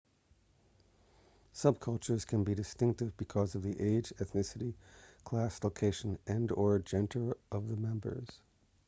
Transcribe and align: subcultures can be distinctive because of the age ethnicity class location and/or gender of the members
subcultures 1.53 2.25
can 2.25 2.43
be 2.43 2.55
distinctive 2.55 3.15
because 3.17 3.53
of 3.53 3.61
the 3.61 3.79
age 3.79 4.11
ethnicity 4.17 4.73
class 5.25 5.63
location 5.63 6.17
and/or 6.25 6.79
gender 6.79 7.37
of 7.51 7.67
the 7.69 7.75
members 7.77 8.39